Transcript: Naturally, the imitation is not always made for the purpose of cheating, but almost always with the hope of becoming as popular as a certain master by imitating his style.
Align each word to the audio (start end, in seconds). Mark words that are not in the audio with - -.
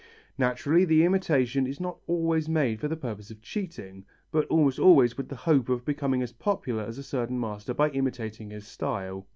Naturally, 0.35 0.83
the 0.83 1.05
imitation 1.05 1.67
is 1.67 1.79
not 1.79 1.99
always 2.07 2.49
made 2.49 2.79
for 2.81 2.87
the 2.87 2.97
purpose 2.97 3.29
of 3.29 3.43
cheating, 3.43 4.03
but 4.31 4.47
almost 4.47 4.79
always 4.79 5.15
with 5.15 5.29
the 5.29 5.35
hope 5.35 5.69
of 5.69 5.85
becoming 5.85 6.23
as 6.23 6.31
popular 6.33 6.81
as 6.81 6.97
a 6.97 7.03
certain 7.03 7.39
master 7.39 7.71
by 7.75 7.91
imitating 7.91 8.49
his 8.49 8.65
style. 8.67 9.27